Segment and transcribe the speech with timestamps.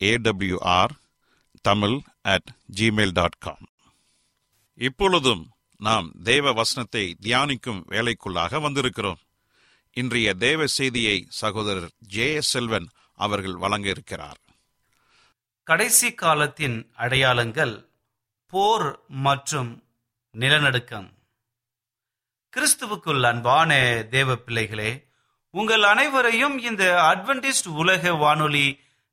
[0.00, 0.92] AWR
[1.60, 3.68] Tamil at Gmail dot com
[4.74, 9.18] இப்பொழுதும் நாம் தேவ வசனத்தை தியானிக்கும் வேலைக்குள்ளாக வந்திருக்கிறோம்.
[9.92, 14.40] இன்றைய தேவ செய்தியை சகோதரர் ஜே எஸ் செல்வன் அவர்கள் வழங்க இருக்கிறார்
[15.64, 17.90] கடைசி காலத்தின் அடையாளங்கள்
[18.46, 19.84] போர் மற்றும்
[20.30, 21.14] நிலநடுக்கம்.
[22.56, 23.70] கிறிஸ்துவுக்குள் அன்பான
[24.10, 25.06] தேவ பிள்ளைகளே
[25.50, 28.80] உங்கள் அனைவரையும் இந்த அட்வென்டிஸ்ட் உலக வானொலி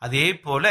[0.00, 0.66] அதே போல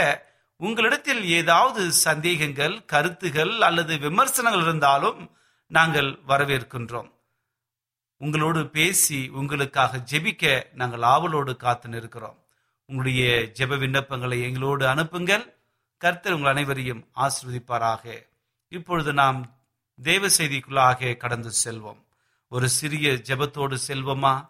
[0.58, 5.32] உங்களிடத்தில் ஏதாவது சந்தேகங்கள் கருத்துகள் அல்லது விமர்சனங்கள் இருந்தாலும்
[5.68, 7.12] நாங்கள் வரவேற்கின்றோம்.
[8.18, 12.38] உங்களோடு பேசி உங்களுக்காக ஜெபிக்க நாங்கள் ஆவலோடு காத்து நிற்கிறோம்.
[12.86, 15.56] உங்களுடைய ஜெப விண்ணப்பங்களை எங்களோடு அனுப்புங்கள்.
[15.98, 18.28] கர்த்தர் உங்கள் அனைவரையும் ஆசிர்வதிப்பாராக.
[18.68, 19.58] இப்பொழுது நாம்
[20.04, 22.02] தேவ செய்திக்குள்ளாக கடந்து செல்வோம்.
[22.50, 24.50] ஒரு சிறிய ஜெபத்தோடு செல்வோமா?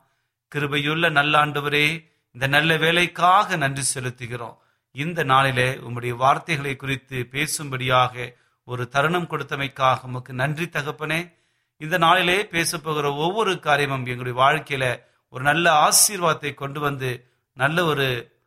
[0.56, 4.58] கிருபையுள்ள நல்ல ஆண்டவரே இந்த நல்ல வேலைக்காக நன்றி செலுத்துகிறோம்.
[4.92, 11.34] இந்த நாளிலே உம்முடைய வார்த்தைகளை குறித்து பேசும்படியாக ஒரு தருணம் கொடுத்தமைக்காக உமக்கு நன்றி தகப்பனே.
[11.78, 18.38] இந்த நாளிலே பேசப்போகிற ஒவ்வொரு காரியமும் எங்களுடைய வாழ்க்கையில ஒரு நல்ல ஆசீர்வாதத்தை கொண்டு வந்து நல்ல ஒரு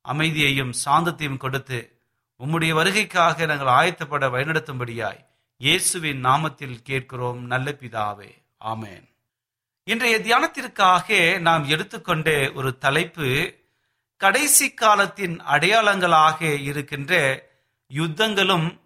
[0.00, 1.98] அமைதியையும் சாந்தத்தையும் கொடுத்து
[2.38, 5.24] உம்முடைய வருகைக்காக நாங்கள் ஆயத்தப்பட வழிநடத்தும்படியாய்
[5.56, 7.40] இயேசுவின் நாமத்தில் கேட்கிறோம்.
[7.42, 8.30] நல்ல பிதாவே.
[8.64, 9.04] ஆமேன்.
[9.84, 13.54] இன்றைய தியானத்திற்காக நாம் எடுத்துக்கொண்ட ஒரு தலைப்பு
[14.24, 17.12] கடைசி காலத்தின் அடையாளங்களாக இருக்கின்ற
[17.94, 18.80] யுத்தங்களும்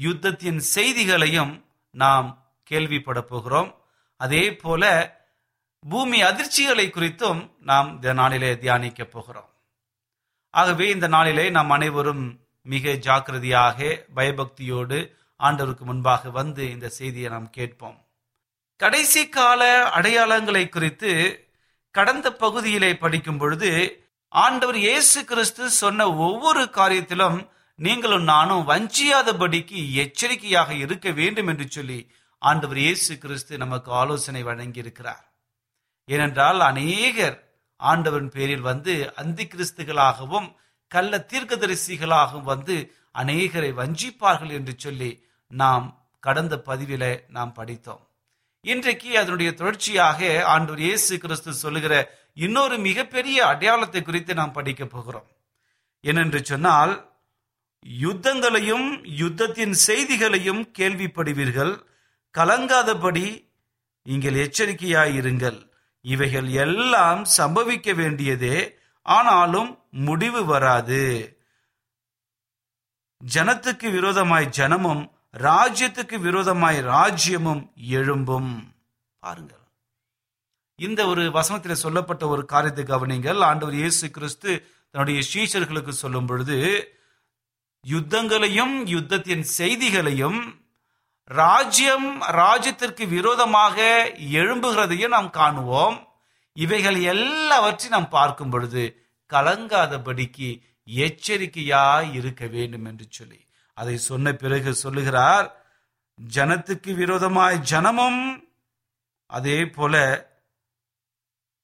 [0.00, 2.28] யுத்தத்தின் செய்திகளையும் நாம்
[2.70, 3.70] கேள்விப்பட போகிறோம்.
[4.16, 4.82] அதே போல
[5.88, 9.50] பூமி அதிர்ச்சிகளை குறித்தும் நாம் இந்த நாளிலே தியானிக்க போகிறோம்.
[10.50, 17.98] ஆகவே இந்த நாளிலே நாம் அனைவரும் மிக ஜாக்கிரதையாக பயபக்தியோடு ஆண்டவருக்கு முன்பாக வந்து இந்த செய்தியை நாம் கேட்போம்.
[18.76, 19.62] கடைசி கால
[19.94, 21.12] அடையாளங்களை குறித்து
[21.90, 23.70] கடந்த பகுதியிலே படிக்கும் பொழுது
[24.34, 27.38] ஆண்டவர் இயேசு கிறிஸ்து சொன்ன ஒவ்வொரு காரியத்திலும்
[27.78, 31.98] நீங்களும் நானும் வஞ்சியாதபடிக்கு எச்சரிக்கையாக இருக்க வேண்டும் என்று சொல்லி
[32.42, 35.24] ஆண்டவர் இயேசு கிறிஸ்து நமக்கு ஆலோசனை வழங்கி இருக்கிறார்
[36.08, 37.36] ஏனென்றால் அநேகர்
[37.80, 40.48] ஆண்டவன் பேரில் வந்து அந்தி கிறிஸ்துகளாகவும்
[40.90, 42.76] கள்ள தீர்க்கதரிசிகளாகவும் வந்து
[43.14, 45.10] அநேகரை வஞ்சிப்பார்கள் என்று சொல்லி
[45.50, 45.86] நாம்
[46.22, 48.03] கடந்த பதிவில நாம் படித்தோம்.
[48.72, 51.94] இன்றைக்கு அதனுடைய தொடர்ச்சியாக ஆண்டவர் இயேசு கிறிஸ்து சொல்லுகிற
[52.34, 55.26] இன்னொரு மிகப்பெரிய அடையாளத்தை குறித்து நாம் படிக்க போகிறோம்.
[56.04, 56.94] ஏனென்று சொன்னால்
[58.00, 58.88] யுத்தங்களையும்
[59.20, 61.74] யுத்தத்தின் செய்திகளையும் கேள்விப்படுவீர்கள்.
[62.34, 63.26] கலங்காதபடி
[64.02, 65.58] நீங்கள் எச்சரிக்கையாயிருங்கள்
[66.00, 68.56] இவைகள் எல்லாம் சம்பவிக்க வேண்டியதே.
[69.02, 71.02] ஆனாலும் முடிவு வராது.
[73.20, 78.74] ஜனத்துக்கு விரோதமாய் ஜனமும் ராஜ்யத்துக்கு விரோதமாய் ராஜ்யமும் எழும்பும்.
[79.18, 79.58] பாருங்கள்.
[80.76, 83.38] இந்த ஒரு வசனத்தில் சொல்லப்பட்ட ஒரு காரியத்தை கவனிங்கள்.
[83.38, 86.88] ஆண்டவர் இயேசு கிறிஸ்து தன்னுடைய சீஷர்களுக்கு சொல்லும் பொழுது
[87.88, 90.62] யுத்தங்களையும் யுத்தத்தின் செய்திகளையும்
[91.24, 96.08] ராஜ்யம் ராஜ்யத்திற்கு விரோதமாக எழும்புகிறதையும் நாம் காணுவோம்.
[96.52, 103.43] இவைகள் எல்லாவற்றையும் நாம் பார்க்கும் பொழுது கலங்காதபடிக்கு எச்சரிக்கையாய் இருக்க வேண்டும் என்று சொல்லி.
[103.74, 105.46] அதை சொன்ன பிறகு சொல்லுகிறார்
[106.34, 108.52] ஜனத்துக்கு விரோதமாய் ஜனமும்
[109.26, 109.94] அதே போல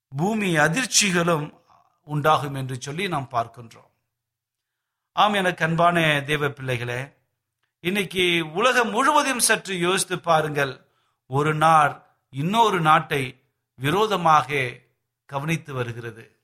[0.09, 1.63] பூமி அதிர்ச்சிகளும்
[2.05, 3.91] உண்டாகும் என்று சொல்லி நாம் பார்க்கின்றோம்.
[5.13, 7.13] ஆம் எனக்கு அன்பான தேவ பிள்ளைகளே
[7.81, 10.87] இன்னைக்கு உலகம் முழுவதும் சற்று யோசித்து பாருங்கள்.
[11.27, 14.79] ஒரு நாள் இன்னொரு நாட்டை விரோதமாக
[15.25, 16.40] கவனித்து வருகிறது.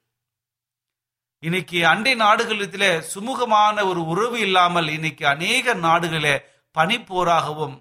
[1.47, 2.85] இன்னைக்கு அண்டை நாடுகளில
[3.15, 6.29] சுமூகமான ஒரு உறவு இல்லாமல் இன்னைக்கு அநேக நாடுகளில
[6.77, 7.77] பனிப்போராகவும்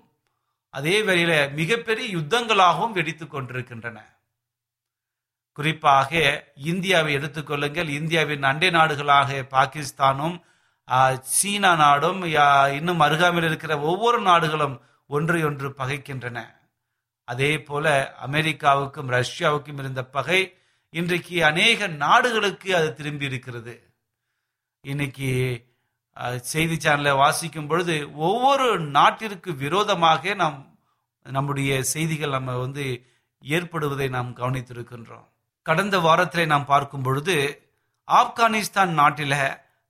[0.74, 3.98] அதே வேளையில மிகப்பெரிய யுத்தங்களாகவும் வெடித்து கொண்டிருக்கின்றன.
[5.58, 6.12] குறிப்பாக
[6.72, 10.36] இந்தியாவை எடுத்துக்கொள்ளுங்கள் இந்தியாவின் அண்டை நாடுகளாக பாகிஸ்தானும்
[11.36, 12.22] சீனா நாடும்
[12.78, 14.76] இன்னும் அருகாமையில் இருக்கிற ஒவ்வொரு நாடுகளும்
[15.10, 16.38] ஒன்றை ஒன்று பகைக்கின்றன.
[17.28, 17.96] அதே போல
[18.28, 20.42] அமெரிக்காவுக்கும் ரஷ்யாவுக்கும் இருந்த பகை
[21.00, 23.74] இன்றைக்கு அநேக நாடுகளுக்கு அது திரும்பி இருக்கிறது.
[24.84, 25.30] இன்னைக்கு
[26.52, 27.96] செய்தி சேனலை வாசிக்கும் பொழுது
[28.28, 30.60] ஒவ்வொரு நாட்டிற்கு விரோதமாக நாம்
[31.26, 32.86] நம்முடைய செய்திகள் நம்ம வந்து
[33.44, 35.26] ஏற்படுவதை நாம் கவனித்திருக்கின்றோம்.
[35.66, 37.36] கடந்த வாரத்திலே நாம் பார்க்கும் பொழுது
[38.08, 39.34] ஆப்கானிஸ்தான் நாட்டில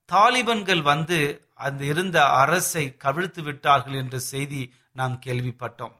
[0.08, 1.20] தாலிபன்கள் வந்து
[1.66, 4.62] அந்த இருந்த அரசை கவிழ்த்து விட்டார்கள் என்ற செய்தி
[5.00, 5.94] நாம் கேள்விப்பட்டோம்.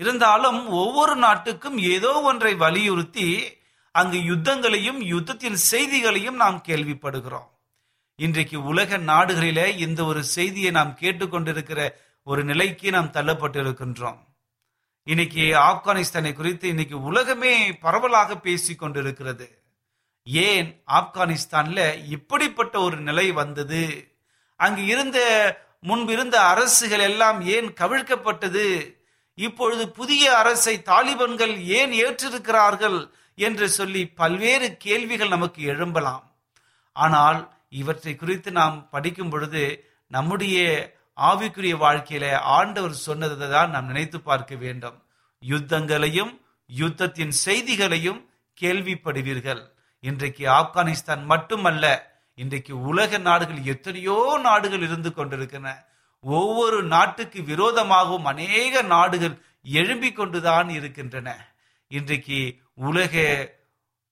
[0.00, 3.26] இருந்தாலும் ஒவ்வொரு நாட்டுக்கும் ஏதோ ஒன்றை வலியுறுத்தி
[3.92, 7.48] அங்கு யுத்தங்களையும் யுத்தத்தின் செய்திகளையும் நாம் கேள்விப்படுகிறோம்.
[8.16, 11.88] இன்றைக்கு உலக நாடுகளிலே இந்த ஒரு செய்தியை நாம் கேட்டுக்கொண்டிருக்கிற
[12.22, 14.18] ஒரு நிலைக்கு நாம் தள்ளப்பட்டிருக்கின்றோம்.
[15.04, 19.62] இன்னைக்கு ஆப்கானிஸ்தானை குறித்து இன்னைக்கு உலகமே பரவலாக பேசி கொண்டிருக்கிறது.
[20.24, 24.14] ஏன் ஆப்கானிஸ்தான்ல இப்படிப்பட்ட ஒரு நிலை வந்தது?
[24.56, 25.18] அங்கு இருந்த
[25.80, 28.96] முன்பு இருந்த அரசுகள் எல்லாம் ஏன் கவிழ்க்கப்பட்டது?
[29.34, 33.12] இப்பொழுது புதிய அரசை தாலிபன்கள் ஏன் ஏற்றிருக்கிறார்கள்?
[33.46, 36.24] என்று சொல்லி பல்வேறு கேள்விகள் நமக்கு எழும்பலாம்.
[36.96, 37.40] ஆனால்
[37.80, 39.62] இவற்றை குறித்து நாம் படிக்கும் பொழுது
[40.10, 40.58] நம்முடைய
[41.30, 42.24] ஆவிக்குரிய வாழ்க்கையில
[42.58, 44.96] ஆண்டவர் சொன்னதை தான் நாம் நினைத்து பார்க்க வேண்டும்.
[45.42, 46.32] யுத்தங்களையும்
[46.70, 48.20] யுத்தத்தின் செய்திகளையும்
[48.58, 49.62] கேள்விப்படுவீர்கள்.
[50.04, 51.84] இன்றைக்கு ஆப்கானிஸ்தான் மட்டுமல்ல
[52.38, 55.72] இன்றைக்கு உலக நாடுகள் எத்தனையோ நாடுகள் இருந்து கொண்டிருக்கின்றன.
[56.24, 59.34] ஒவ்வொரு நாட்டுக்கு விரோதமாகவும் அநேக நாடுகள்
[59.78, 61.28] எழும்பிக் கொண்டுதான் இருக்கின்றன.
[61.90, 62.38] இன்றைக்கு
[62.80, 63.14] உலக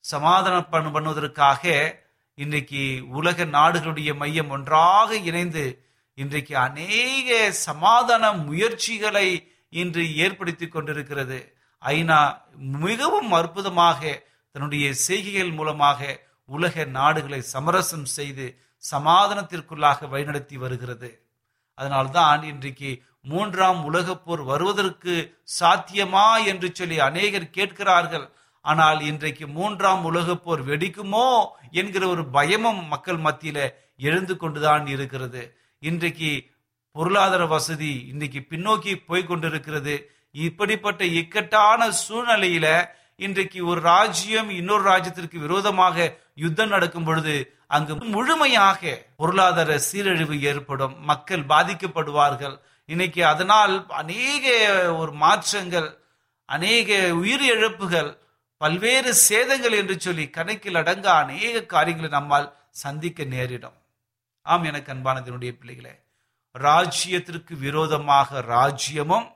[0.00, 1.94] சமாதானம் பண்ண- பண்ணுவதற்காக
[2.34, 11.56] இன்றைக்கு உலக நாடுகளுடைய மையம் ஒன்றாக இணைந்து இன்றைக்கு அநேக சமாதான முயற்சிகளை இன்று ஏற்படுத்தி கொண்டிருக்கிறது.
[11.84, 14.22] ஐநா மிகவும் அற்புதமாக
[14.52, 18.58] தன்னுடைய செய்கைகள் மூலமாக உலக நாடுகளை சமரசம் செய்து
[18.90, 21.28] சமாதானத்திற்குள்ளாக வழிநடத்தி வருகிறது.
[21.74, 28.30] அதனால்தான் இன்றைக்கு மூன்றாம் உலகப் போர் வருவதற்கு சாத்தியமா என்று சொல்லி அநேகர் கேட்கிறார்கள்.
[28.60, 35.56] ஆனால் இன்றைக்கு மூன்றாம் உலகப் போர் வெடிக்குமோ என்கிற ஒரு பயமும் மக்கள் மத்தியில எழுந்து கொண்டுதான் இருக்கிறது.
[35.78, 36.50] இன்றைக்கு
[36.92, 40.10] பொருளாதார வசதி இன்னைக்கு பின்னோக்கி போய் கொண்டிருக்கிறது.
[40.30, 49.78] இப்படிப்பட்ட இக்கட்டான சூழ்நிலையில இன்றைக்கு ஒரு ராஜ்யம் இன்னொரு ராஜ்யத்திற்கு விரோதமாக யுத்தம் நடக்கும் பொழுது அங்கு முழுமையாக பொருளாதார
[49.78, 50.94] சீரழிவு ஏற்படும்.
[51.00, 52.56] மக்கள் பாதிக்கப்படுவார்கள்.
[52.84, 54.46] இன்னைக்கு அதனால் அநேக
[54.94, 55.88] ஒரு மாற்றங்கள்
[56.44, 58.10] அநேக உயிர் இழப்புகள்
[58.58, 63.76] பல்வேறு சேதங்கள் என்று சொல்லி கணக்கில் அடங்க அநேக காரியங்களை நம்மால் சந்திக்க நேரிடும்.
[64.42, 65.94] ஆம் எனக்கு அன்பானதனுடைய பிள்ளைகளே
[66.58, 69.28] ராஜ்யத்திற்கு விரோதமாக ராஜ்யமும்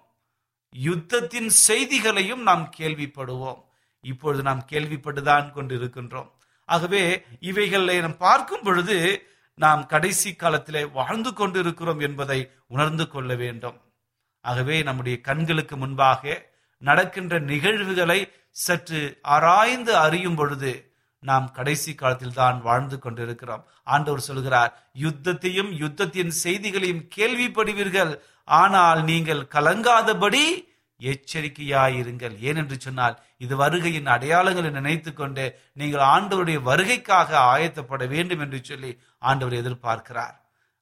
[0.84, 3.60] யுத்தத்தின் செய்திகளையும் நாம் கேள்விப்படுவோம்.
[4.00, 6.30] இப்பொழுது நாம் கேள்விப்பட்டுதான் கொண்டிருக்கின்றோம்.
[6.68, 8.96] ஆகவே இவைகளை நாம் பார்க்கும் பொழுது
[9.54, 13.78] நாம் கடைசி காலத்திலே வாழ்ந்து கொண்டிருக்கிறோம் என்பதை உணர்ந்து கொள்ள வேண்டும்.
[14.40, 16.50] ஆகவே நம்முடைய கண்களுக்கு முன்பாக
[16.82, 19.02] நடக்கின்ற நிகழ்வுகளை சற்று
[19.34, 20.72] ஆராய்ந்து அறியும் பொழுது
[21.22, 23.64] நாம் கடைசி காலத்தில் தான் வாழ்ந்து கொண்டிருக்கிறோம்.
[23.94, 24.72] ஆண்டவர் சொல்கிறார்
[25.04, 28.12] யுத்தத்தையும் யுத்தத்தின் செய்திகளையும் கேள்விப்படுவீர்கள்.
[28.58, 30.44] ஆனால் நீங்கள் கலங்காதபடி
[31.00, 32.34] எச்சரிக்கையாயிருங்கள்.
[32.48, 35.44] ஏனென்று சொன்னால் இது வருகையின் அடையாளங்களை நினைத்து கொண்டு
[35.80, 38.90] நீங்கள் ஆண்டவருடைய வருகைக்காக ஆயத்தப்பட வேண்டும் என்று சொல்லி
[39.30, 40.36] ஆண்டவர் எதிர்பார்க்கிறார்.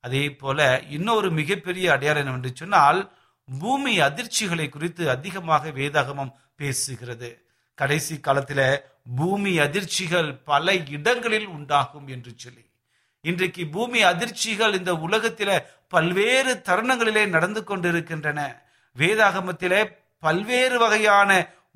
[0.04, 0.58] அதே போல
[0.96, 3.00] இன்னொரு மிகப்பெரிய அடையாளம் என்னவென்று சொன்னால்
[3.48, 7.30] பூமி அதிர்ச்சிகளை குறித்து அதிகமாக வேதாகமம் பேசுகிறது.
[7.80, 8.66] கடைசி காலத்தில்
[9.18, 12.64] பூமி அதிர்ச்சிகள் பல இடங்களில் உண்டாகும் என்று சொல்லி.
[13.24, 15.50] இன்றைக்கு பூமி அதிர்ச்சிகள் இந்த உலகத்தில
[15.94, 18.40] பல்வேறு தருணங்களிலே நடந்து கொண்டிருக்கின்றன.
[18.96, 19.80] வேதாகமத்திலே
[20.24, 21.30] பல்வேறு வகையான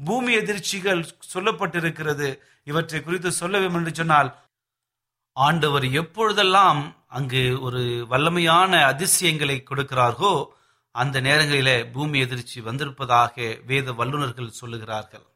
[0.05, 1.03] பூமி அதிர்ச்சிகள்
[1.35, 2.29] சொல்லப்பட்டிருக்கிறது.
[2.65, 4.31] இவற்றை குறித்து சொல்ல வேண்டும் என்று சொன்னால்
[5.37, 6.81] ஆண்டவர் எப்பொழுதெல்லாம்
[7.19, 10.35] அங்கு ஒரு வல்லமையான அதிசயங்களை கொடுக்கிறார்களோ
[10.95, 15.27] அந்த நேரங்களிலே பூமி எதிர்ச்சி வந்திருப்பதாக வேத வல்லுநர்கள் சொல்லுகிறார்கள்.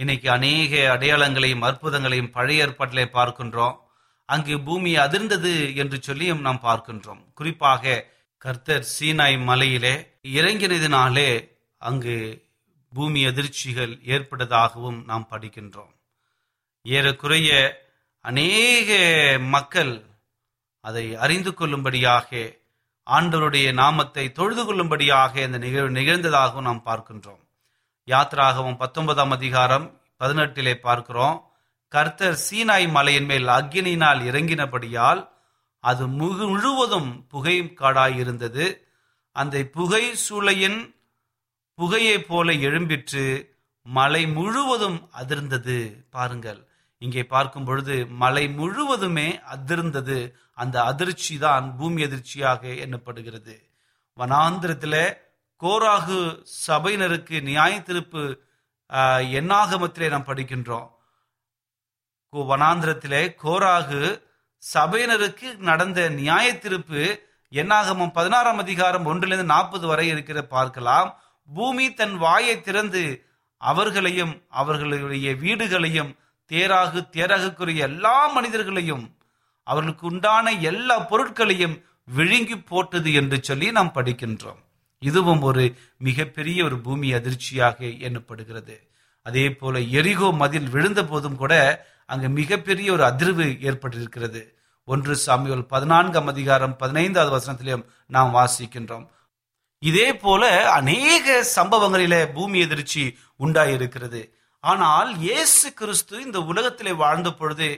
[0.00, 3.76] இன்னைக்கு அநேக அடையாளங்களையும் அற்புதங்களையும் பழைய ஏற்பாட்டிலே பார்க்கின்றோம்.
[4.24, 7.22] அங்கு பூமி அதிர்ந்தது என்று சொல்லியும் நாம் பார்க்கின்றோம்.
[7.34, 8.04] குறிப்பாக
[8.38, 11.30] கர்த்தர் சீனாய் மலையிலே இறங்கினதினாலே
[11.78, 12.46] அங்கு
[12.92, 15.92] பூமி அதிர்ச்சிகள் ஏற்பட்டதாகவும் நாம் படிக்கின்றோம்.
[16.82, 17.50] ஏறக்குறைய
[18.24, 18.90] அநேக
[19.40, 19.92] மக்கள்
[20.80, 22.30] அதை அறிந்து கொள்ளும்படியாக
[23.06, 27.42] ஆண்டவருடைய நாமத்தை தொழுது கொள்ளும்படியாக இந்த நிகழ்வு நிகழ்ந்ததாகவும் நாம் பார்க்கின்றோம்.
[28.08, 29.86] யாத்ராகவும் பத்தொன்பதாம் அதிகாரம்
[30.20, 31.34] பதினெட்டிலே பார்க்கிறோம்.
[31.88, 35.20] கர்த்தர் சீனாய் மலையின் மேல் அக்கினியினால் இறங்கினபடியால்
[35.84, 38.66] அது முழு முழுவதும் புகை காடாய் இருந்தது
[39.32, 40.78] அந்த புகை சூளையின்
[41.78, 43.26] புகையைப் போல எழும்பிற்று
[43.82, 45.78] மலை முழுவதும் அதிர்ந்தது.
[46.10, 46.60] பாருங்கள்
[46.98, 50.18] இங்கே பார்க்கும் பொழுது மலை முழுவதுமே அதிர்ந்தது.
[50.54, 53.56] அந்த அதிர்ச்சி தான் பூமி அதிர்ச்சியாக எண்ணப்படுகிறது.
[54.18, 55.02] வனாந்திரத்தில்
[55.62, 58.36] கோராகு சபையினருக்கு நியாய திருப்பு
[59.32, 60.90] எண்ணாகமத்திலே நாம் படிக்கின்றோம்.
[62.32, 64.22] கோ- வனாந்திரத்திலே கோராகு
[64.74, 71.20] சபையினருக்கு நடந்த நியாய திருப்பு எண்ணாகமம் பதினாறாம் அதிகாரம் ஒன்றிலிருந்து நாற்பது வரை இருக்கிற பார்க்கலாம்.
[71.54, 73.24] பூமி தன் வாயை திறந்து
[73.56, 76.16] அவர்களையும் அவர்களுடைய வீடுகளையும்
[76.52, 79.16] தேராகு தேராகுக்குரிய எல்லா மனிதர்களையும்
[79.62, 84.66] அவர்களுக்கு உண்டான எல்லா பொருட்களையும் விழுங்கி போட்டது என்று சொல்லி நாம் படிக்கின்றோம்.
[85.02, 85.64] இதுவும் ஒரு
[85.98, 88.76] மிகப்பெரிய ஒரு பூமி அதிர்ச்சியாக எண்ணப்படுகிறது.
[89.22, 91.54] அதே போல எரிகோ மதில் விழுந்த போதும் கூட
[92.06, 94.42] அங்கு மிகப்பெரிய ஒரு அதிர்வு ஏற்பட்டிருக்கிறது.
[94.84, 99.06] ஒன்று சாமியோல் பதினான்காம் அதிகாரம் பதினைந்தாவது வசனத்திலையும் நாம் வாசிக்கின்றோம்.
[99.82, 103.04] இதே போல அநேக சம்பவங்களில பூமி எதிர்ச்சி
[103.44, 104.22] உண்டாயிருக்கிறது.
[104.64, 107.68] ஆனால் இயேசு கிறிஸ்து இந்த உலகத்திலே வாழ்ந்த பொழுது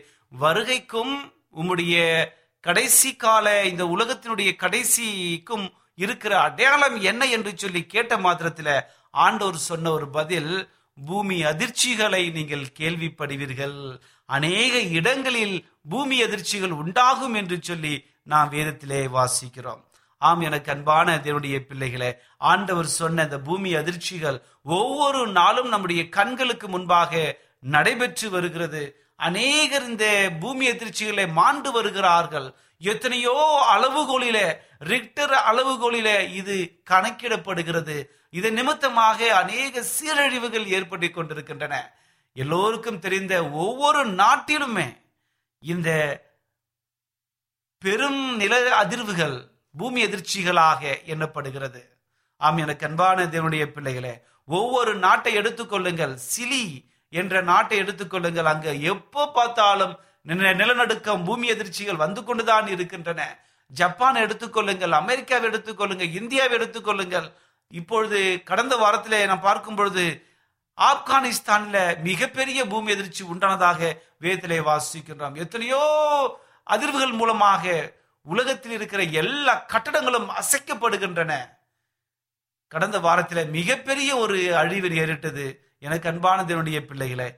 [0.41, 1.15] வருகைக்கும்
[1.55, 2.25] உம்முடைய
[2.61, 5.67] கடைசி கால இந்த உலகத்தினுடைய கடைசிக்கும்
[6.03, 8.75] இருக்கிற அடையாளம் என்ன என்று சொல்லி கேட்ட மாத்திரத்தில்
[9.25, 10.53] ஆண்டவர் சொன்ன ஒரு பதில்
[10.99, 13.79] பூமி அதிர்ச்சிகளை நீங்கள் கேள்விப்படுவீர்கள்.
[14.29, 15.57] அநேக இடங்களில்
[15.93, 17.95] பூமி அதிர்ச்சிகள் உண்டாகும் என்று சொல்லி
[18.33, 19.83] நாம் வேதத்திலே வாசிக்கிறோம்.
[20.23, 22.11] ஆம் எனக்கு அன்பான தேவனுடைய பிள்ளைகளே
[22.53, 24.39] ஆண்டவர் சொன்ன இந்த பூமி அதிர்ச்சிகள்
[24.77, 27.23] ஒவ்வொரு நாளும் நம்முடைய கண்களுக்கு முன்பாக
[27.75, 28.83] நடைபெற்று வருகிறது.
[29.29, 30.07] அநேகர் இந்த
[30.43, 32.49] பூமி அதிர்ச்சிகளை மாண்டு வருகிறார்கள்.
[32.81, 33.37] எத்தனையோ
[33.75, 34.47] அளவுகோலிலே
[34.93, 36.57] ரிக்டர் அளவுகோலிலே இது
[36.91, 37.97] கணக்கிடப்படுகிறது.
[38.39, 41.75] இதன் நிமித்தமாக அநேக சீரழிவுகள் ஏற்பட்டு கொண்டிருக்கின்றன.
[42.37, 43.35] எல்லோருக்கும் தெரிந்த
[43.67, 44.89] ஒவ்வொரு நாட்டிலுமே
[45.63, 45.91] இந்த
[47.83, 49.37] பெரும் நில அதிர்வுகள்
[49.75, 51.83] பூமி எதிர்ச்சிகளாக எண்ணப்படுகிறது.
[52.37, 54.15] ஆம் எனக்கு அன்பான தேவனுடைய பிள்ளைகளே
[54.45, 56.65] ஒவ்வொரு நாட்டை எடுத்துக்கொள்ளுங்கள் சிலி
[57.13, 59.95] என்ற நாட்டை எடுத்துக்கொள்ளுங்கள் அங்க எப்போ பார்த்தாலும்
[60.29, 63.39] நிலநடுக்கம் பூமி எதிர்ச்சிகள் வந்து கொண்டுதான் இருக்கின்றன.
[63.67, 67.33] ஜப்பான் எடுத்துக்கொள்ளுங்கள் அமெரிக்காவை எடுத்துக்கொள்ளுங்கள் இந்தியாவை எடுத்துக்கொள்ளுங்கள்
[67.69, 70.25] இப்பொழுது கடந்த வாரத்தில் நான் பார்க்கும் பொழுது
[70.77, 75.37] ஆப்கானிஸ்தான்ல மிகப்பெரிய பூமி எதிர்ச்சி உண்டானதாக வேதத்திலே வாசிக்கின்றோம்.
[75.37, 75.83] எத்தனையோ
[76.71, 81.59] அதிர்வுகள் மூலமாக உலகத்தில் இருக்கிற எல்லா கட்டடங்களும் அசைக்கப்படுகின்றன.
[82.69, 87.37] கடந்த வாரத்தில் மிகப்பெரிய ஒரு அழிவு ஏறிட்டது எனக்கு அன்பான பிள்ளைகளை.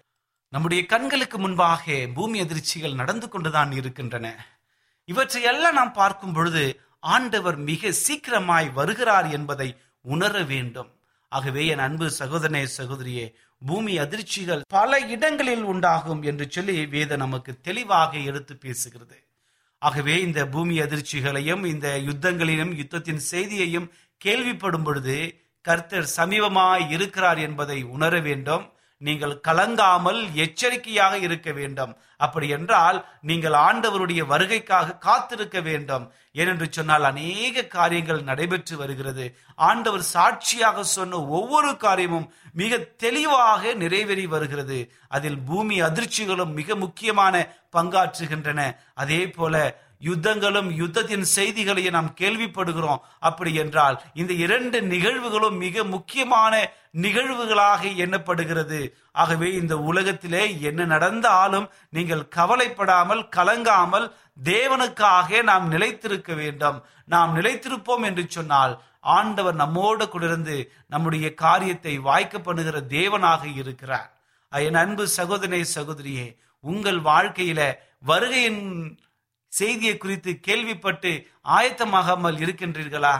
[0.52, 1.84] நம்முடைய கண்களுக்கு முன்பாக
[2.14, 4.26] பூமி அதிர்ச்சிகள் நடந்து கொண்டுதான் இருக்கின்றன.
[5.04, 6.64] இவற்றை எல்லாம் நாம் பார்க்கும் பொழுது
[7.00, 9.68] ஆண்டவர் மிக சீக்கிரமாய் வருகிறார் என்பதை
[10.00, 10.90] உணர வேண்டும்.
[11.28, 13.34] ஆகவே என் அன்பு சகோதரனே சகோதரியே
[13.66, 19.18] பூமி அதிர்ச்சிகள் பல இடங்களில் உண்டாகும் என்று சொல்லி வேத நமக்கு தெளிவாக எடுத்து பேசுகிறது.
[19.78, 23.90] ஆகவே இந்த பூமி அதிர்ச்சிகளையும் இந்த யுத்தங்களிலும் யுத்தத்தின் செய்தியையும்
[24.24, 25.16] கேள்விப்படும் பொழுது
[25.64, 28.72] கர்த்தர் சமீபமாய் இருக்கிறார் என்பதை உணர வேண்டும்.
[29.06, 31.92] நீங்கள் கலங்காமல் எச்சரிக்கையாக இருக்க வேண்டும்.
[32.24, 32.98] அப்படி என்றால்
[33.30, 36.04] நீங்கள் ஆண்டவருடைய வருகைக்காக காத்திருக்க வேண்டும்.
[36.40, 39.24] ஏனென்று சொன்னால் அநேக காரியங்கள் நடைபெற்று வருகிறது.
[39.68, 44.78] ஆண்டவர் சாட்சியாக சொன்ன ஒவ்வொரு காரியமும் மிக தெளிவாக நிறைவேறி வருகிறது.
[45.08, 47.44] அதில் பூமி அதிர்ச்சிகளும் மிக முக்கியமான
[47.76, 48.60] பங்காற்றுகின்றன.
[48.94, 49.56] அதே போல
[50.08, 53.02] யுத்தங்களும் யுத்தத்தின் செய்திகளையும் நாம் கேள்விப்படுகிறோம்.
[53.28, 56.54] அப்படி என்றால் இந்த இரண்டு நிகழ்வுகளும் மிக முக்கியமான
[57.04, 58.80] நிகழ்வுகளாக எண்ணப்படுகிறது.
[59.22, 64.06] ஆகவே இந்த உலகத்திலே என்ன நடந்தாலும் நீங்கள் கவலைப்படாமல் கலங்காமல்
[64.44, 66.80] தேவனுக்காக நாம் நிலைத்திருக்க வேண்டும்.
[67.14, 68.74] நாம் நிலைத்திருப்போம் என்று சொன்னால்
[69.16, 70.56] ஆண்டவர் நம்மோடு குடிருந்து
[70.88, 74.10] நம்முடைய காரியத்தை வாய்க்க பண்ணுகிற தேவனாக இருக்கிறார்.
[74.52, 76.26] என் அன்பு சகோதரே சகோதரியே
[76.64, 77.60] உங்கள் வாழ்க்கையில
[78.10, 78.60] வருகையின்
[79.58, 81.12] செய்தியை குறித்து கேள்விப்பட்டு
[81.56, 83.14] ஆயத்தமாகாமல் இருக்கின்றீர்களா?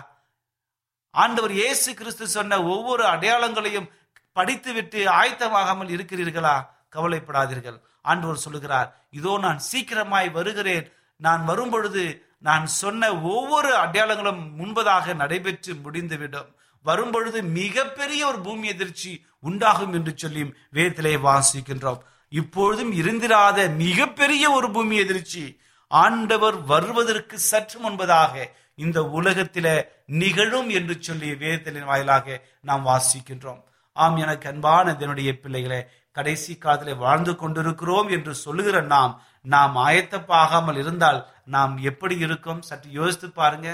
[1.15, 3.91] ஆண்டவர் இயேசு கிறிஸ்து சொன்ன ஒவ்வொரு அடையாளங்களையும்
[4.37, 6.57] படித்துவிட்டு ஆயத்தமாகாமல் இருக்கிறீர்களா?
[6.95, 7.79] கவலைப்படாதீர்கள்.
[8.11, 10.87] ஆண்டவர் சொல்லுகிறார் இதோ நான் சீக்கிரமாய் வருகிறேன்.
[11.21, 12.05] நான் வரும்பொழுது
[12.49, 16.49] நான் சொன்ன ஒவ்வொரு அடையாளங்களும் முன்பதாக நடைபெற்று முடிந்துவிடும்.
[16.85, 19.11] வரும்பொழுது மிகப்பெரிய ஒரு பூமி எதிர்ச்சி
[19.49, 22.01] உண்டாகும் என்று சொல்லியும் வேதத்திலே வாசிக்கின்றோம்.
[22.33, 25.45] இப்பொழுதும் இருந்திராத மிகப்பெரிய ஒரு பூமி எதிர்ச்சி
[25.93, 29.67] ஆண்டவர் வருவதற்கு சற்று முன்பதாக இந்த உலகத்தில
[30.07, 33.61] நிகழும் என்று சொல்லி வேதத்தின் வாயிலாக நாம் வாசிக்கின்றோம்.
[33.93, 35.81] ஆம் எனக்கு அன்பான இதனுடைய பிள்ளைகளை
[36.13, 42.63] கடைசி காலத்திலே வாழ்ந்து கொண்டிருக்கிறோம் என்று சொல்லுகிற நாம் நாம் ஆயத்தப்பாகாமல் இருந்தால் நாம் எப்படி இருக்கும்?
[42.63, 43.71] சற்று யோசித்து பாருங்க.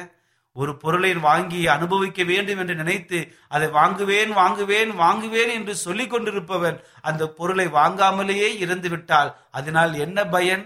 [0.52, 7.28] ஒரு பொருளை வாங்கி அனுபவிக்க வேண்டும் என்று நினைத்து அதை வாங்குவேன் வாங்குவேன் வாங்குவேன் என்று சொல்லிக் கொண்டிருப்பவன் அந்த
[7.38, 10.64] பொருளை வாங்காமலேயே இறந்து விட்டால் அதனால் என்ன பயன்?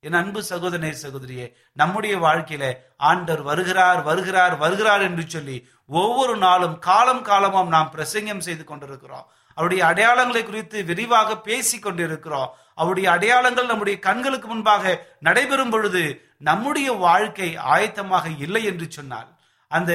[0.00, 2.64] என் அன்பு சகோதரே சகோதரியே நம்முடைய வாழ்க்கையில
[2.96, 5.56] ஆண்டவர் வருகிறார் வருகிறார் வருகிறார் என்று சொல்லி
[5.86, 9.26] ஒவ்வொரு நாளும் காலம் காலமும் நாம் பிரசங்கம் செய்து கொண்டிருக்கிறோம்.
[9.54, 12.52] அவருடைய அடையாளங்களை குறித்து விரிவாக பேசி கொண்டிருக்கிறோம்.
[12.74, 16.04] அவருடைய அடையாளங்கள் நம்முடைய கண்களுக்கு முன்பாக நடைபெறும் பொழுது
[16.38, 19.28] நம்முடைய வாழ்க்கை ஆயத்தமாக இல்லை என்று சொன்னால்
[19.68, 19.92] அந்த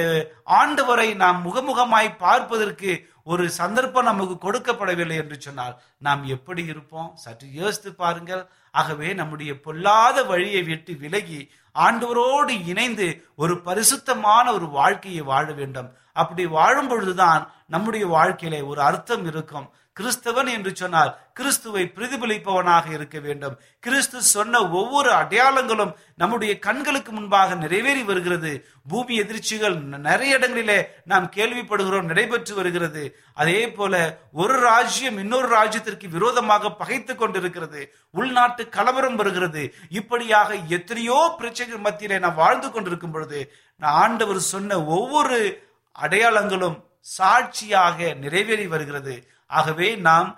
[0.60, 2.90] ஆண்டவரை நாம் முகமுகமாய் பார்ப்பதற்கு
[3.26, 7.10] ஒரு சந்தர்ப்பம் நமக்கு கொடுக்கப்படவில்லை என்று சொன்னால் நாம் எப்படி இருப்போம்?
[7.14, 8.42] சற்று யோசித்து பாருங்கள்.
[8.70, 11.40] ஆகவே நம்முடைய பொல்லாத வழியை விட்டு விலகி
[11.74, 13.06] ஆண்டவரோடு இணைந்து
[13.36, 15.88] ஒரு பரிசுத்தமான ஒரு வாழ்க்கையை வாழ வேண்டும்.
[16.12, 19.70] அப்படி வாழும் பொழுதுதான் நம்முடைய வாழ்க்கையிலே ஒரு அர்த்தம் இருக்கும்.
[20.00, 23.58] கிறிஸ்தவன் என்று சொன்னால் கிறிஸ்துவை பிரதிபலிப்பவனாக இருக்க வேண்டும்.
[23.80, 28.66] கிறிஸ்து சொன்ன ஒவ்வொரு அடையாளங்களும் நம்முடைய கண்களுக்கு முன்பாக நிறைவேறி வருகிறது.
[28.88, 33.16] பூமி எதிர்ச்சிகள் நிறைய இடங்களிலே நாம் கேள்விப்படுகிறோம் நடைபெற்று வருகிறது.
[33.34, 37.94] அதே போல ஒரு ராஜ்யம் இன்னொரு ராஜ்யத்திற்கு விரோதமாக பகைத்துக் கொண்டிருக்கிறது.
[38.10, 39.74] உள்நாட்டு கலவரம் வருகிறது.
[39.88, 45.62] இப்படியாக எத்தனையோ பிரச்சனைகள் மத்தியிலே நாம் வாழ்ந்து கொண்டிருக்கும் பொழுது ஆண்டவர் சொன்ன ஒவ்வொரு
[46.00, 49.32] அடையாளங்களும் சாட்சியாக நிறைவேறி வருகிறது.
[49.46, 50.30] ஆகவே நாம்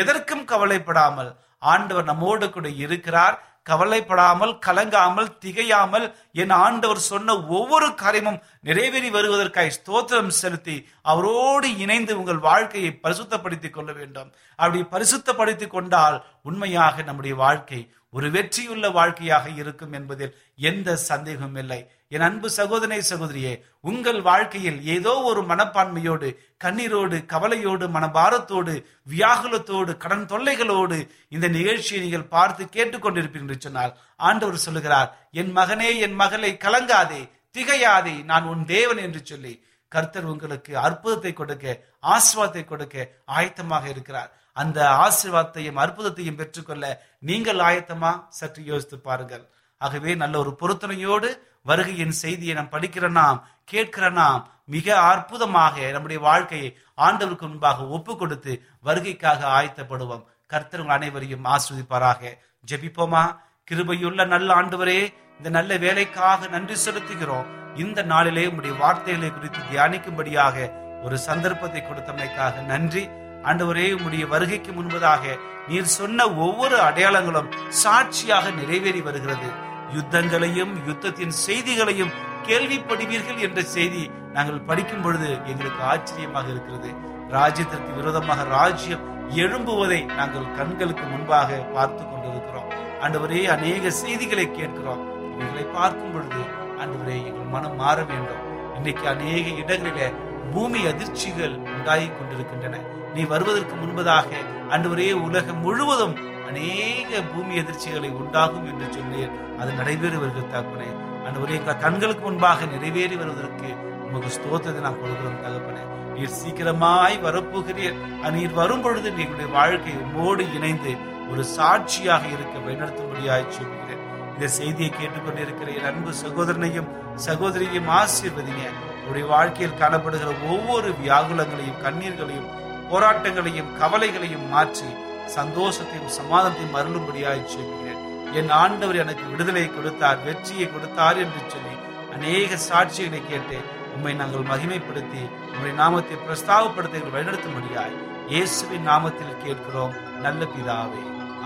[0.00, 3.42] எதற்கும் கவலைப்படாமல் ஆண்டவர் நம்மோடு கூட இருக்கிறார்.
[3.62, 12.38] கவலைப்படாமல் கலங்காமல் திகையாமல் என் ஆண்டவர் சொன்ன ஒவ்வொரு காரியமும் நிறைவேறி வருவதற்காய் ஸ்தோத்திரம் செலுத்தி அவரோடு இணைந்து உங்கள்
[12.38, 14.32] வாழ்க்கையை பரிசுத்தப்படுத்திக் கொள்ள வேண்டும்.
[14.56, 20.36] அப்படி பரிசுத்தப்படுத்திக் கொண்டால் உண்மையாக நம்முடைய வாழ்க்கை ஒரு வெற்றியுள்ள வாழ்க்கையாக இருக்கும் என்பதில்
[20.68, 21.80] எந்த சந்தேகமும் இல்லை.
[22.14, 23.52] என் அன்பு சகோதரனை சகோதரியே
[23.90, 26.28] உங்கள் வாழ்க்கையில் ஏதோ ஒரு மனப்பான்மையோடு
[26.64, 28.74] கண்ணீரோடு கவலையோடு மனபாரத்தோடு
[29.14, 30.98] வியாகுலத்தோடு கடன் தொல்லைகளோடு
[31.36, 33.94] இந்த நிகழ்ச்சியை நீங்கள் பார்த்து கேட்டுக்கொண்டிருப்பீர்கள் என்று சொன்னால்
[34.28, 35.10] ஆண்டவர் சொல்லுகிறார்
[35.42, 37.22] என் மகனே என் மகளை கலங்காதே
[37.56, 39.54] திகையாதே நான் உன் தேவன் என்று சொல்லி
[39.92, 41.66] கர்த்தர் உங்களுக்கு அற்புதத்தை கொடுக்க
[42.14, 42.96] ஆஸ்வாதத்தை கொடுக்க
[43.36, 44.32] ஆயத்தமாக இருக்கிறார்.
[44.60, 46.84] அந்த ஆசீர்வாதத்தையும் அற்புதத்தையும் பெற்றுக்கொள்ள
[47.28, 49.44] நீங்கள் ஆயத்தமா சற்று யோசித்து பாருங்கள்.
[49.80, 51.28] ஆகவே நல்ல ஒரு பொருத்தனையோடு
[51.70, 53.38] வருகையின் செய்தியை நாம் படிக்கிற நாம்
[53.72, 54.40] கேட்கிற நாம்
[54.74, 56.70] மிக அற்புதமாக நம்முடைய வாழ்க்கையை
[57.06, 58.52] ஆண்டவருக்கு முன்பாக ஒப்பு கொடுத்து
[58.86, 60.24] வருகைக்காக ஆயத்தப்படுவோம்.
[60.52, 62.32] கர்த்தர்கள் அனைவரையும் ஆஸ்வதிப்பாராக
[62.68, 63.24] ஜெபிப்போமா?
[63.68, 65.00] கிருபையுள்ள நல்ல ஆண்டவரே
[65.38, 67.48] இந்த நல்ல வேலைக்காக நன்றி செலுத்துகிறோம்.
[67.84, 70.56] இந்த நாளிலே உங்களுடைய வார்த்தைகளை குறித்து தியானிக்கும்படியாக
[71.04, 73.04] ஒரு சந்தர்ப்பத்தை கொடுத்தமைக்காக நன்றி.
[73.48, 75.24] ஆண்டவரே உம்முடைய வருகைக்கு முன்பதாக
[75.68, 77.50] நீர் சொன்ன ஒவ்வொரு அடையாளங்களும்
[77.82, 79.48] சாட்சியாக நிறைவேறி வருகிறது.
[79.96, 82.12] யுத்தங்களையும் யுத்தத்தின் செய்திகளையும்
[82.48, 86.90] கேள்விப்படுவீர்கள் என்ற செய்தி நாங்கள் படிக்கும் பொழுது எங்களுக்கு ஆச்சரியமாக இருக்கிறது.
[87.36, 89.06] ராஜ்யத்திற்கு விரோதமாக ராஜ்யம்
[89.42, 92.68] எழும்புவதை நாங்கள் கண்களுக்கு முன்பாக பார்த்து கொண்டிருக்கிறோம்.
[93.04, 95.02] ஆண்டவரே அநேக செய்திகளை கேட்கிறோம்.
[95.32, 96.42] இவைகளை பார்க்கும் பொழுது
[96.80, 98.44] ஆண்டவரே எங்கள் மனம் மாற வேண்டும்.
[98.76, 100.12] இன்னைக்கு அநேக இடங்களில
[100.52, 102.76] பூமி அதிர்ச்சிகள் உண்டாகி கொண்டிருக்கின்றன.
[103.18, 104.30] நீ வருவதற்கு முன்பதாக
[104.74, 106.12] ஆண்டவரே உலகம் முழுவதும்
[106.48, 110.88] அநேக பூமி எதிர்ச்சிகளை உண்டாகும் என்று சொன்னீர் அது நடைபெறி வருகிறது தகப்பனே
[111.26, 113.70] ஆண்டவரே கண்களுக்கு முன்பாக நிறைவேறி வருவதற்கு
[114.08, 115.82] உமக்கு ஸ்தோத்திரத்தை நான் கொடுக்கிறோம் தகப்பனே.
[116.14, 117.98] நீர் சீக்கிரமாய் வரப்போகிறீர்.
[118.36, 120.92] நீர் வரும் பொழுது நீங்களுடைய வாழ்க்கை உம்மோடு இணைந்து
[121.32, 124.04] ஒரு சாட்சியாக இருக்க வழிநடத்தும்படியாய் சொல்கிறேன்.
[124.34, 126.88] இந்த செய்தியை கேட்டுக்கொண்டிருக்கிற என் அன்பு சகோதரனையும்
[127.26, 128.64] சகோதரியையும் ஆசீர்வதிங்க.
[129.10, 132.48] உடைய வாழ்க்கையில் காணப்படுகிற ஒவ்வொரு வியாகுலங்களையும் கண்ணீர்களையும்
[132.90, 134.90] போராட்டங்களையும் கவலைகளையும் மாற்றி
[135.36, 138.02] சந்தோஷத்தையும் சமாதானத்தையும் அருளும்படியாய் சொல்கிறேன்.
[138.38, 141.74] என் ஆண்டவர் எனக்கு விடுதலை கொடுத்தார் வெற்றியை கொடுத்தார் என்று சொல்லி
[142.14, 143.58] அநேக சாட்சிகளை கேட்டு
[143.96, 147.96] உம்மை நாங்கள் மகிமைப்படுத்தி உங்களுடைய நாமத்தை பிரஸ்தாபப்படுத்த எங்கள் வழிநடத்தும்படியாய்
[148.32, 149.94] இயேசுவின் நாமத்தில் கேட்கிறோம்.
[150.20, 151.02] நல்ல பிதாவே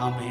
[0.07, 0.31] ஆமே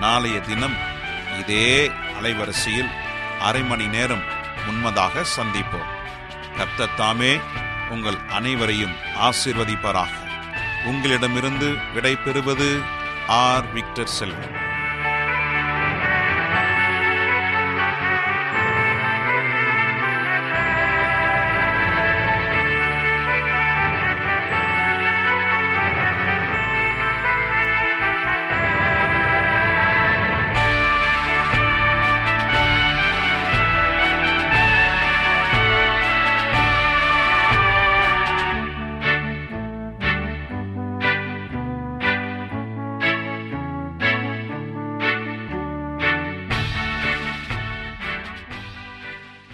[0.00, 0.76] நாளைய தினம்
[1.38, 2.90] இதே அலைவரிசையில்
[3.40, 4.22] அரை மணி நேரம்
[4.66, 5.94] முன்மதாக சந்திப்போம்.
[6.56, 7.38] கர்த்தர் தாமே
[7.90, 10.08] உங்கள் அனைவரையும் ஆசீர்வதிப்பாராக.
[10.84, 12.80] உங்களிடமிருந்து விடை பெறுவது
[13.26, 13.72] ஆர்.
[13.72, 14.65] விக்டர் செல்வன்.